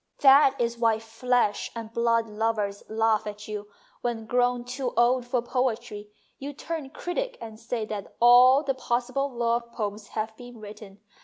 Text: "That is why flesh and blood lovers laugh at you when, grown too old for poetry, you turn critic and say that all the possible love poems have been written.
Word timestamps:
"That 0.21 0.59
is 0.59 0.79
why 0.79 0.97
flesh 0.97 1.69
and 1.75 1.93
blood 1.93 2.27
lovers 2.27 2.81
laugh 2.89 3.27
at 3.27 3.47
you 3.47 3.67
when, 4.01 4.25
grown 4.25 4.65
too 4.65 4.95
old 4.97 5.27
for 5.27 5.43
poetry, 5.43 6.09
you 6.39 6.53
turn 6.53 6.89
critic 6.89 7.37
and 7.39 7.59
say 7.59 7.85
that 7.85 8.15
all 8.19 8.63
the 8.63 8.73
possible 8.73 9.29
love 9.31 9.71
poems 9.71 10.07
have 10.17 10.35
been 10.35 10.59
written. 10.59 11.01